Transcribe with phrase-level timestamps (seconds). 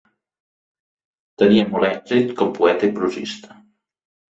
[1.43, 3.65] Tenia molt èxit com poeta i prosista.